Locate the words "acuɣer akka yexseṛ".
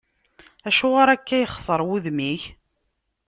0.67-1.79